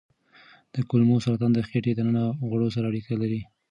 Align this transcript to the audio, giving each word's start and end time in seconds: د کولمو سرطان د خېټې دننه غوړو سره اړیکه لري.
د 0.73 0.75
کولمو 0.89 1.23
سرطان 1.25 1.51
د 1.53 1.59
خېټې 1.67 1.93
دننه 1.99 2.23
غوړو 2.47 2.67
سره 2.75 2.85
اړیکه 2.91 3.13
لري. 3.21 3.41